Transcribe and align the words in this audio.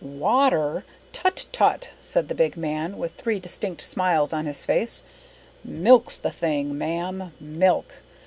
"Water? 0.03 0.83
Tut, 1.13 1.45
tut!" 1.51 1.89
said 2.01 2.27
the 2.27 2.33
big 2.33 2.57
man, 2.57 2.97
with 2.97 3.13
three 3.13 3.39
distinct 3.39 3.83
smiles 3.83 4.33
on 4.33 4.47
his 4.47 4.65
face. 4.65 5.03
"Milk's 5.63 6.17
the 6.17 6.31
thing, 6.31 6.75
ma'am 6.75 7.31
milk. 7.39 7.93